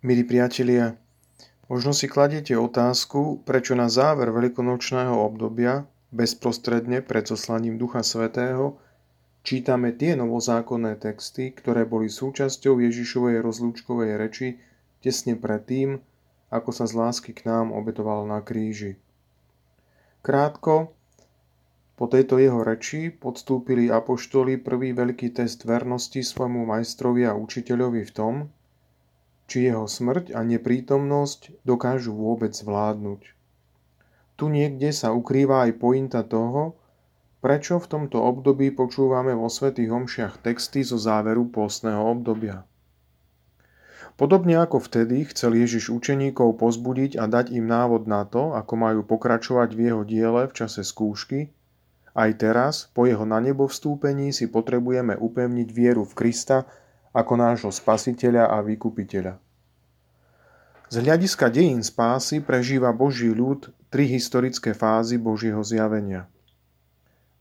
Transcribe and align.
Milí 0.00 0.24
priatelia, 0.24 0.96
možno 1.68 1.92
si 1.92 2.08
kladiete 2.08 2.56
otázku, 2.56 3.44
prečo 3.44 3.76
na 3.76 3.92
záver 3.92 4.32
veľkonočného 4.32 5.12
obdobia, 5.12 5.84
bezprostredne 6.08 7.04
pred 7.04 7.28
zoslaním 7.28 7.76
Ducha 7.76 8.00
Svetého, 8.00 8.80
čítame 9.44 9.92
tie 9.92 10.16
novozákonné 10.16 10.96
texty, 10.96 11.52
ktoré 11.52 11.84
boli 11.84 12.08
súčasťou 12.08 12.80
Ježišovej 12.80 13.44
rozlúčkovej 13.44 14.16
reči 14.16 14.56
tesne 15.04 15.36
pred 15.36 15.68
tým, 15.68 16.00
ako 16.48 16.72
sa 16.72 16.88
z 16.88 16.96
lásky 16.96 17.36
k 17.36 17.44
nám 17.44 17.68
obetoval 17.68 18.24
na 18.24 18.40
kríži. 18.40 18.96
Krátko, 20.24 20.96
po 22.00 22.08
tejto 22.08 22.40
jeho 22.40 22.64
reči 22.64 23.12
podstúpili 23.12 23.92
apoštoli 23.92 24.64
prvý 24.64 24.96
veľký 24.96 25.36
test 25.36 25.68
vernosti 25.68 26.24
svojmu 26.24 26.64
majstrovi 26.64 27.28
a 27.28 27.36
učiteľovi 27.36 28.08
v 28.08 28.14
tom, 28.16 28.48
či 29.50 29.66
jeho 29.66 29.90
smrť 29.90 30.30
a 30.38 30.46
neprítomnosť 30.46 31.66
dokážu 31.66 32.14
vôbec 32.14 32.54
zvládnuť. 32.54 33.34
Tu 34.38 34.44
niekde 34.46 34.94
sa 34.94 35.10
ukrýva 35.10 35.66
aj 35.66 35.82
pointa 35.82 36.22
toho, 36.22 36.78
prečo 37.42 37.82
v 37.82 37.90
tomto 37.90 38.22
období 38.22 38.70
počúvame 38.70 39.34
vo 39.34 39.50
svätých 39.50 39.90
homšiach 39.90 40.38
texty 40.46 40.86
zo 40.86 41.02
záveru 41.02 41.50
pôstneho 41.50 41.98
obdobia. 42.06 42.62
Podobne 44.14 44.60
ako 44.62 44.84
vtedy 44.84 45.26
chcel 45.34 45.58
Ježiš 45.58 45.90
učeníkov 45.90 46.60
pozbudiť 46.62 47.18
a 47.18 47.26
dať 47.26 47.50
im 47.56 47.66
návod 47.66 48.06
na 48.06 48.22
to, 48.28 48.54
ako 48.54 48.78
majú 48.78 49.00
pokračovať 49.02 49.74
v 49.74 49.80
jeho 49.90 50.02
diele 50.06 50.46
v 50.46 50.52
čase 50.54 50.86
skúšky, 50.86 51.50
aj 52.14 52.30
teraz, 52.42 52.74
po 52.90 53.06
jeho 53.06 53.22
na 53.22 53.38
nebo 53.38 53.70
vstúpení, 53.70 54.34
si 54.34 54.50
potrebujeme 54.50 55.14
upevniť 55.14 55.68
vieru 55.70 56.02
v 56.02 56.12
Krista 56.12 56.66
ako 57.10 57.32
nášho 57.34 57.70
spasiteľa 57.74 58.50
a 58.50 58.62
vykupiteľa. 58.62 59.34
Z 60.90 60.96
hľadiska 61.06 61.46
dejín 61.54 61.86
spásy 61.86 62.42
prežíva 62.42 62.90
Boží 62.90 63.30
ľud 63.30 63.70
tri 63.94 64.10
historické 64.10 64.74
fázy 64.74 65.22
Božieho 65.22 65.62
zjavenia. 65.62 66.26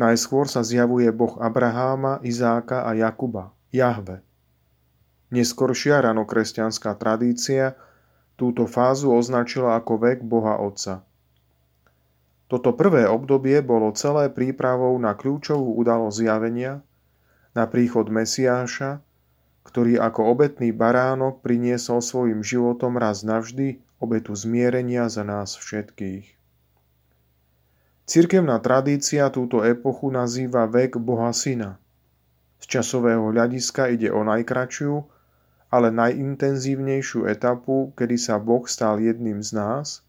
Najskôr 0.00 0.48
sa 0.48 0.64
zjavuje 0.64 1.06
Boh 1.12 1.36
Abraháma, 1.38 2.24
Izáka 2.24 2.88
a 2.88 2.96
Jakuba, 2.96 3.52
Jahve. 3.68 4.24
Neskoršia 5.28 6.00
ranokresťanská 6.02 6.96
tradícia 6.96 7.76
túto 8.34 8.66
fázu 8.66 9.12
označila 9.12 9.78
ako 9.78 9.92
vek 10.02 10.18
Boha 10.24 10.58
Otca. 10.58 11.06
Toto 12.48 12.76
prvé 12.76 13.08
obdobie 13.08 13.60
bolo 13.64 13.92
celé 13.96 14.28
prípravou 14.28 14.96
na 15.00 15.16
kľúčovú 15.16 15.80
udalosť 15.80 16.16
zjavenia, 16.16 16.72
na 17.54 17.64
príchod 17.70 18.10
Mesiáša, 18.10 19.00
ktorý 19.64 19.96
ako 19.98 20.30
obetný 20.30 20.70
baránok 20.70 21.40
priniesol 21.40 22.04
svojim 22.04 22.44
životom 22.44 23.00
raz 23.00 23.24
navždy 23.24 23.80
obetu 23.98 24.36
zmierenia 24.36 25.08
za 25.08 25.24
nás 25.24 25.56
všetkých. 25.56 26.28
Cirkevná 28.04 28.60
tradícia 28.60 29.32
túto 29.32 29.64
epochu 29.64 30.12
nazýva 30.12 30.68
vek 30.68 31.00
Boha 31.00 31.32
Syna. 31.32 31.80
Z 32.60 32.68
časového 32.68 33.32
hľadiska 33.32 33.88
ide 33.96 34.12
o 34.12 34.20
najkračšiu, 34.20 34.94
ale 35.72 35.88
najintenzívnejšiu 35.90 37.24
etapu, 37.26 37.96
kedy 37.96 38.20
sa 38.20 38.36
Boh 38.36 38.68
stal 38.68 39.00
jedným 39.00 39.40
z 39.40 39.56
nás 39.56 40.04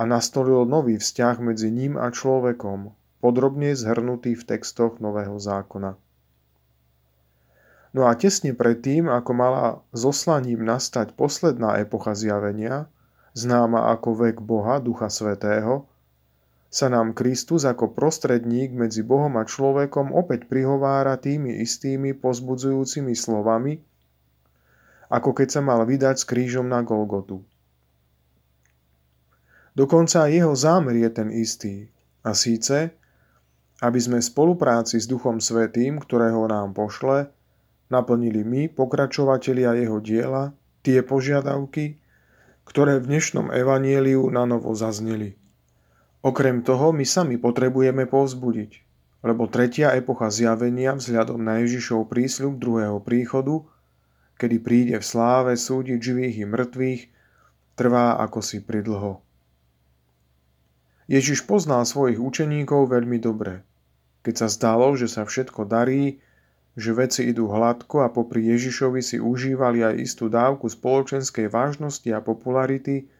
a 0.00 0.08
nastolil 0.08 0.64
nový 0.64 0.96
vzťah 0.96 1.36
medzi 1.44 1.68
ním 1.68 2.00
a 2.00 2.08
človekom, 2.08 2.96
podrobne 3.20 3.76
zhrnutý 3.76 4.32
v 4.32 4.42
textoch 4.56 4.96
Nového 4.96 5.36
zákona. 5.36 5.94
No 7.90 8.06
a 8.06 8.14
tesne 8.14 8.54
predtým, 8.54 9.10
ako 9.10 9.30
mala 9.34 9.64
zoslaním 9.90 10.62
nastať 10.62 11.18
posledná 11.18 11.82
epocha 11.82 12.14
zjavenia, 12.14 12.86
známa 13.34 13.90
ako 13.94 14.26
vek 14.26 14.38
Boha, 14.38 14.78
Ducha 14.78 15.10
Svetého, 15.10 15.90
sa 16.70 16.86
nám 16.86 17.18
Kristus 17.18 17.66
ako 17.66 17.90
prostredník 17.90 18.70
medzi 18.70 19.02
Bohom 19.02 19.34
a 19.34 19.42
človekom 19.42 20.14
opäť 20.14 20.46
prihovára 20.46 21.18
tými 21.18 21.58
istými 21.58 22.14
pozbudzujúcimi 22.14 23.10
slovami, 23.10 23.82
ako 25.10 25.34
keď 25.34 25.58
sa 25.58 25.60
mal 25.66 25.82
vydať 25.82 26.22
s 26.22 26.24
krížom 26.30 26.70
na 26.70 26.86
Golgotu. 26.86 27.42
Dokonca 29.74 30.30
jeho 30.30 30.54
zámer 30.54 30.94
je 30.94 31.10
ten 31.10 31.28
istý, 31.34 31.90
a 32.22 32.38
síce, 32.38 32.94
aby 33.80 33.98
sme 33.98 34.22
v 34.22 34.28
spolupráci 34.30 35.00
s 35.00 35.08
Duchom 35.08 35.40
Svetým, 35.40 35.98
ktorého 35.98 36.46
nám 36.46 36.76
pošle, 36.76 37.32
naplnili 37.90 38.46
my, 38.46 38.62
pokračovatelia 38.70 39.74
jeho 39.76 39.98
diela, 39.98 40.54
tie 40.86 41.02
požiadavky, 41.02 41.98
ktoré 42.64 43.02
v 43.02 43.10
dnešnom 43.10 43.50
evanieliu 43.50 44.30
na 44.30 44.46
novo 44.46 44.72
zazneli. 44.78 45.34
Okrem 46.22 46.62
toho 46.62 46.94
my 46.94 47.02
sami 47.02 47.36
potrebujeme 47.36 48.06
povzbudiť, 48.06 48.72
lebo 49.26 49.50
tretia 49.50 49.92
epocha 49.98 50.30
zjavenia 50.30 50.94
vzhľadom 50.94 51.42
na 51.42 51.60
Ježišov 51.66 52.06
prísľub 52.06 52.56
druhého 52.56 53.02
príchodu, 53.02 53.66
kedy 54.40 54.56
príde 54.62 54.96
v 54.96 55.04
sláve 55.04 55.52
súdiť 55.58 55.98
živých 56.00 56.36
i 56.40 56.46
mŕtvych, 56.48 57.02
trvá 57.76 58.16
ako 58.22 58.40
si 58.40 58.62
pridlho. 58.62 59.20
Ježiš 61.10 61.42
poznal 61.42 61.82
svojich 61.82 62.22
učeníkov 62.22 62.86
veľmi 62.86 63.18
dobre. 63.18 63.66
Keď 64.22 64.34
sa 64.46 64.48
zdalo, 64.52 64.94
že 64.94 65.10
sa 65.10 65.26
všetko 65.26 65.66
darí, 65.66 66.22
že 66.78 66.94
veci 66.94 67.26
idú 67.26 67.50
hladko 67.50 68.06
a 68.06 68.12
popri 68.12 68.46
Ježišovi 68.54 69.02
si 69.02 69.16
užívali 69.18 69.82
aj 69.82 69.94
istú 69.98 70.30
dávku 70.30 70.70
spoločenskej 70.70 71.50
vážnosti 71.50 72.06
a 72.14 72.22
popularity, 72.22 73.10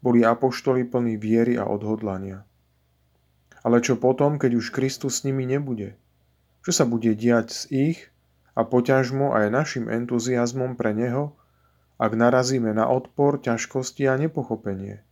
boli 0.00 0.24
apoštoli 0.24 0.88
plní 0.88 1.20
viery 1.20 1.60
a 1.60 1.68
odhodlania. 1.68 2.44
Ale 3.60 3.84
čo 3.84 4.00
potom, 4.00 4.40
keď 4.40 4.56
už 4.56 4.72
Kristus 4.72 5.20
s 5.20 5.24
nimi 5.28 5.44
nebude? 5.44 5.96
Čo 6.64 6.72
sa 6.72 6.84
bude 6.88 7.12
diať 7.12 7.48
s 7.52 7.62
ich 7.68 8.08
a 8.56 8.64
poťažmo 8.64 9.36
aj 9.36 9.52
našim 9.52 9.84
entuziasmom 9.88 10.76
pre 10.76 10.96
Neho, 10.96 11.36
ak 12.00 12.16
narazíme 12.16 12.72
na 12.72 12.88
odpor, 12.88 13.40
ťažkosti 13.44 14.08
a 14.08 14.16
nepochopenie? 14.16 15.04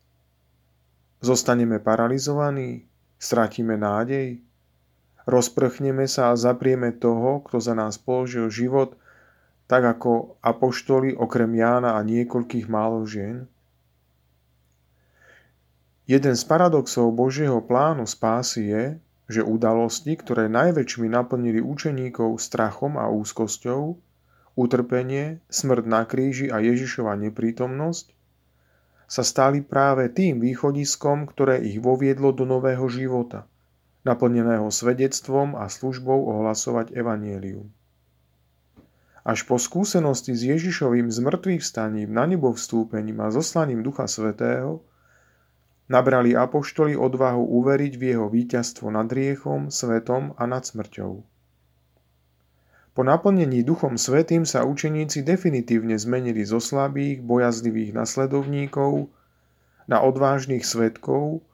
Zostaneme 1.21 1.77
paralizovaní? 1.85 2.89
Stratíme 3.21 3.77
nádej? 3.77 4.41
Rozprchneme 5.29 6.09
sa 6.09 6.33
a 6.33 6.41
zaprieme 6.41 6.89
toho, 6.97 7.45
kto 7.45 7.61
za 7.61 7.77
nás 7.77 8.01
položil 8.01 8.49
život, 8.49 8.97
tak 9.69 9.85
ako 9.85 10.41
apoštoli 10.41 11.13
okrem 11.13 11.53
Jána 11.53 12.01
a 12.01 12.01
niekoľkých 12.01 12.65
málo 12.73 13.05
žien? 13.05 13.45
Jeden 16.09 16.33
z 16.33 16.45
paradoxov 16.49 17.13
Božieho 17.13 17.61
plánu 17.61 18.09
spásy 18.09 18.73
je, 18.73 18.85
že 19.29 19.45
udalosti, 19.45 20.17
ktoré 20.17 20.49
najväčšmi 20.49 21.13
naplnili 21.13 21.61
učeníkov 21.61 22.41
strachom 22.41 22.97
a 22.97 23.13
úzkosťou, 23.13 24.01
utrpenie, 24.57 25.45
smrť 25.53 25.85
na 25.85 26.09
kríži 26.09 26.49
a 26.49 26.65
Ježišova 26.65 27.13
neprítomnosť, 27.29 28.17
sa 29.05 29.21
stali 29.21 29.61
práve 29.61 30.09
tým 30.09 30.41
východiskom, 30.41 31.29
ktoré 31.29 31.61
ich 31.61 31.77
voviedlo 31.85 32.33
do 32.33 32.49
nového 32.49 32.89
života– 32.89 33.45
naplneného 34.07 34.71
svedectvom 34.71 35.59
a 35.59 35.67
službou 35.67 36.29
ohlasovať 36.31 36.95
evanielium. 36.95 37.71
Až 39.29 39.45
po 39.45 39.61
skúsenosti 39.61 40.33
s 40.33 40.47
Ježišovým 40.47 41.13
zmrtvých 41.13 41.61
vstaním 41.61 42.15
na 42.15 42.25
nebo 42.25 42.57
vstúpením 42.57 43.21
a 43.21 43.29
zoslaním 43.29 43.85
Ducha 43.85 44.09
Svetého 44.09 44.81
nabrali 45.89 46.33
apoštoli 46.33 46.97
odvahu 46.97 47.45
uveriť 47.45 47.93
v 47.97 48.03
jeho 48.15 48.27
víťazstvo 48.29 48.89
nad 48.89 49.09
riechom, 49.13 49.69
svetom 49.69 50.33
a 50.37 50.49
nad 50.49 50.65
smrťou. 50.65 51.13
Po 52.99 53.07
naplnení 53.07 53.63
Duchom 53.63 53.95
Svetým 53.95 54.43
sa 54.43 54.67
učeníci 54.67 55.23
definitívne 55.23 55.95
zmenili 55.95 56.43
zo 56.43 56.59
slabých, 56.59 57.23
bojazlivých 57.23 57.95
nasledovníkov 57.95 59.07
na 59.87 60.03
odvážnych 60.03 60.67
svetkov, 60.67 61.45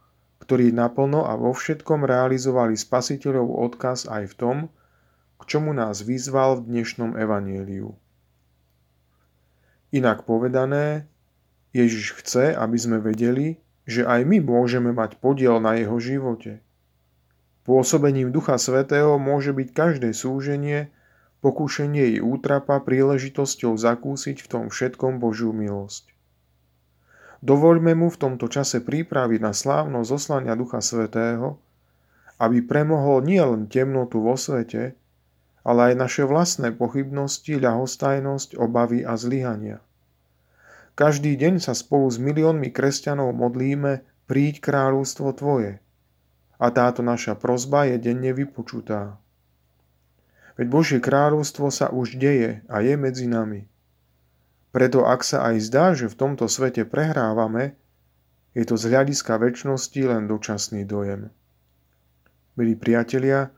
ktorí 0.43 0.73
naplno 0.73 1.27
a 1.29 1.37
vo 1.37 1.53
všetkom 1.53 2.07
realizovali 2.07 2.75
spasiteľov 2.79 3.49
odkaz 3.71 4.09
aj 4.09 4.31
v 4.31 4.35
tom, 4.35 4.57
k 5.39 5.43
čomu 5.45 5.77
nás 5.77 6.01
vyzval 6.01 6.63
v 6.63 6.73
dnešnom 6.73 7.19
evanieliu. 7.21 7.93
Inak 9.93 10.25
povedané, 10.25 11.07
Ježiš 11.75 12.23
chce, 12.23 12.55
aby 12.55 12.79
sme 12.79 13.03
vedeli, 13.03 13.59
že 13.85 14.07
aj 14.07 14.25
my 14.25 14.39
môžeme 14.41 14.95
mať 14.95 15.19
podiel 15.19 15.59
na 15.59 15.77
jeho 15.77 15.99
živote. 15.99 16.63
Pôsobením 17.67 18.31
Ducha 18.31 18.57
Svetého 18.57 19.19
môže 19.19 19.51
byť 19.51 19.69
každé 19.75 20.15
súženie, 20.15 20.95
pokúšenie 21.43 22.17
i 22.17 22.19
útrapa 22.23 22.81
príležitosťou 22.81 23.77
zakúsiť 23.77 24.41
v 24.41 24.49
tom 24.49 24.65
všetkom 24.71 25.21
Božiu 25.21 25.53
milosť. 25.53 26.14
Dovoľme 27.45 27.93
mu 27.93 28.09
v 28.09 28.17
tomto 28.17 28.49
čase 28.49 28.81
prípravy 28.81 29.37
na 29.37 29.53
slávno 29.53 30.01
zoslania 30.01 30.57
Ducha 30.57 30.81
Svetého, 30.81 31.61
aby 32.41 32.65
premohol 32.65 33.21
nielen 33.21 33.69
temnotu 33.69 34.25
vo 34.25 34.33
svete, 34.33 34.97
ale 35.61 35.93
aj 35.93 35.95
naše 36.01 36.23
vlastné 36.25 36.73
pochybnosti, 36.73 37.61
ľahostajnosť, 37.61 38.57
obavy 38.57 39.05
a 39.05 39.21
zlyhania. 39.21 39.85
Každý 40.97 41.37
deň 41.37 41.61
sa 41.61 41.77
spolu 41.77 42.09
s 42.09 42.17
miliónmi 42.17 42.73
kresťanov 42.73 43.37
modlíme, 43.37 44.01
príď 44.25 44.65
kráľovstvo 44.65 45.37
Tvoje. 45.37 45.85
A 46.57 46.73
táto 46.73 47.05
naša 47.05 47.37
prozba 47.37 47.85
je 47.93 48.01
denne 48.01 48.33
vypočutá. 48.33 49.21
Veď 50.57 50.67
Božie 50.71 51.01
kráľovstvo 51.03 51.69
sa 51.69 51.91
už 51.91 52.17
deje 52.17 52.63
a 52.71 52.81
je 52.81 52.95
medzi 52.95 53.27
nami. 53.27 53.67
Preto 54.75 55.07
ak 55.07 55.23
sa 55.23 55.47
aj 55.55 55.71
zdá, 55.71 55.95
že 55.95 56.11
v 56.11 56.19
tomto 56.19 56.51
svete 56.51 56.83
prehrávame, 56.83 57.79
je 58.59 58.67
to 58.67 58.75
z 58.75 58.91
hľadiska 58.91 59.39
väčšnosti 59.39 60.01
len 60.03 60.27
dočasný 60.27 60.83
dojem. 60.83 61.31
Milí 62.59 62.75
priatelia, 62.75 63.55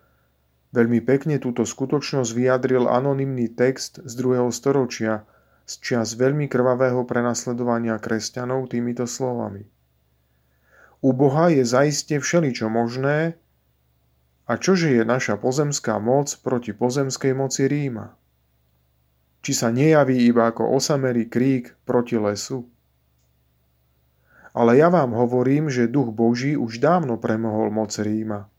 veľmi 0.76 1.00
pekne 1.00 1.40
túto 1.40 1.64
skutočnosť 1.64 2.30
vyjadril 2.36 2.84
anonymný 2.84 3.48
text 3.48 4.04
z 4.04 4.12
druhého 4.12 4.52
storočia 4.52 5.24
z 5.64 5.72
čias 5.80 6.14
veľmi 6.20 6.52
krvavého 6.52 7.08
prenasledovania 7.08 7.96
kresťanov 7.96 8.68
týmito 8.68 9.08
slovami. 9.08 9.64
U 11.00 11.16
Boha 11.16 11.48
je 11.48 11.64
zaiste 11.64 12.20
všeličo 12.20 12.68
možné, 12.68 13.40
a 14.46 14.52
čože 14.60 14.94
je 14.94 15.02
naša 15.02 15.40
pozemská 15.40 15.98
moc 15.98 16.30
proti 16.44 16.70
pozemskej 16.70 17.32
moci 17.34 17.66
Ríma? 17.66 18.14
Či 19.46 19.54
sa 19.54 19.70
nejaví 19.70 20.26
iba 20.26 20.50
ako 20.50 20.74
osamelý 20.74 21.30
krík 21.30 21.78
proti 21.86 22.18
lesu? 22.18 22.66
Ale 24.50 24.74
ja 24.74 24.90
vám 24.90 25.14
hovorím, 25.14 25.70
že 25.70 25.86
duch 25.86 26.10
Boží 26.10 26.58
už 26.58 26.82
dávno 26.82 27.14
premohol 27.14 27.70
moc 27.70 27.94
Ríma. 27.94 28.50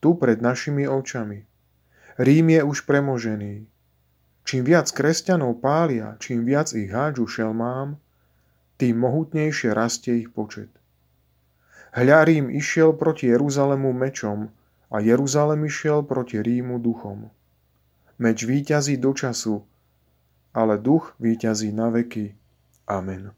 Tu 0.00 0.16
pred 0.16 0.40
našimi 0.40 0.88
očami. 0.88 1.44
Rím 2.16 2.56
je 2.56 2.60
už 2.64 2.88
premožený. 2.88 3.68
Čím 4.48 4.64
viac 4.64 4.88
kresťanov 4.88 5.60
pália, 5.60 6.16
čím 6.16 6.48
viac 6.48 6.72
ich 6.72 6.88
hádžu 6.88 7.28
šelmám, 7.28 8.00
tým 8.80 8.96
mohutnejšie 8.96 9.76
rastie 9.76 10.24
ich 10.24 10.32
počet. 10.32 10.72
Hľa 11.92 12.24
Rím 12.24 12.48
išiel 12.48 12.96
proti 12.96 13.28
Jeruzalému 13.28 13.92
mečom, 13.92 14.48
a 14.88 15.04
Jeruzalem 15.04 15.68
išiel 15.68 16.00
proti 16.00 16.40
Rímu 16.40 16.80
duchom. 16.80 17.28
Meč 18.16 18.48
víťazí 18.48 18.96
do 18.96 19.12
času, 19.12 19.68
ale 20.54 20.78
duch 20.78 21.14
víťazí 21.20 21.72
na 21.72 21.88
veky. 21.92 22.34
Amen. 22.88 23.28